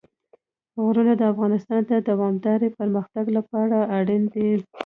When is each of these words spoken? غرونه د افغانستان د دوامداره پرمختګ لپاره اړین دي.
غرونه 0.83 1.13
د 1.17 1.21
افغانستان 1.33 1.81
د 1.87 1.93
دوامداره 2.09 2.67
پرمختګ 2.79 3.25
لپاره 3.37 3.77
اړین 3.97 4.23
دي. 4.33 4.49